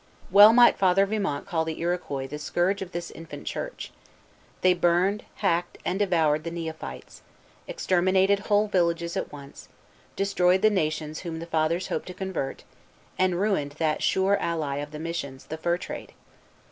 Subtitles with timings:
[0.31, 3.91] Well might Father Vimont call the Iroquois "the scourge of this infant church."
[4.61, 7.21] They burned, hacked, and devoured the neophytes;
[7.67, 9.69] exterminated whole villages at once;
[10.15, 12.63] destroyed the nations whom the Fathers hoped to convert;
[13.19, 16.13] and ruined that sure ally of the missions, the fur trade.